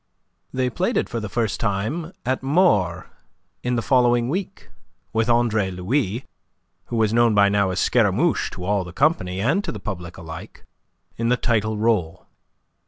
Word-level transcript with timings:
They 0.51 0.71
played 0.71 0.97
it 0.97 1.07
for 1.09 1.19
the 1.19 1.29
first 1.29 1.59
time 1.59 2.11
at 2.25 2.41
Maure 2.41 3.11
in 3.61 3.75
the 3.75 3.83
following 3.83 4.29
week, 4.29 4.69
with 5.13 5.29
Andre 5.29 5.69
Louis 5.69 6.25
who 6.85 6.95
was 6.95 7.13
known 7.13 7.35
by 7.35 7.49
now 7.49 7.69
as 7.69 7.79
Scaramouche 7.79 8.49
to 8.53 8.65
all 8.65 8.83
the 8.83 8.93
company, 8.93 9.39
and 9.39 9.63
to 9.63 9.71
the 9.71 9.79
public 9.79 10.17
alike 10.17 10.65
in 11.17 11.29
the 11.29 11.37
title 11.37 11.77
role. 11.77 12.25